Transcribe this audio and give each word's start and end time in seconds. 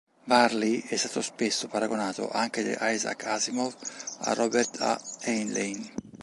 Varley 0.25 0.81
è 0.87 0.95
stato 0.97 1.21
spesso 1.21 1.67
paragonato, 1.67 2.27
anche 2.31 2.63
da 2.63 2.89
Isaac 2.89 3.23
Asimov, 3.27 3.75
a 4.21 4.33
Robert 4.33 4.81
A. 4.81 4.99
Heinlein. 5.25 5.93